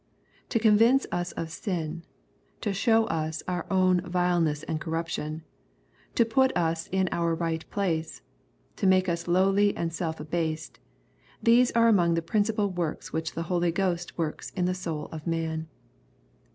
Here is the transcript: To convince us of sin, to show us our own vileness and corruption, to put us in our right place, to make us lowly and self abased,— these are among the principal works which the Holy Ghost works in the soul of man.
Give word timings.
To 0.49 0.57
convince 0.57 1.05
us 1.11 1.31
of 1.33 1.51
sin, 1.51 2.01
to 2.61 2.73
show 2.73 3.05
us 3.05 3.43
our 3.47 3.67
own 3.69 4.01
vileness 4.01 4.63
and 4.63 4.81
corruption, 4.81 5.43
to 6.15 6.25
put 6.25 6.51
us 6.57 6.87
in 6.91 7.07
our 7.11 7.35
right 7.35 7.63
place, 7.69 8.23
to 8.77 8.87
make 8.87 9.07
us 9.07 9.27
lowly 9.27 9.77
and 9.77 9.93
self 9.93 10.19
abased,— 10.19 10.79
these 11.47 11.69
are 11.73 11.87
among 11.87 12.15
the 12.15 12.23
principal 12.23 12.67
works 12.71 13.13
which 13.13 13.33
the 13.35 13.43
Holy 13.43 13.71
Ghost 13.71 14.17
works 14.17 14.49
in 14.55 14.65
the 14.65 14.73
soul 14.73 15.07
of 15.11 15.27
man. 15.27 15.67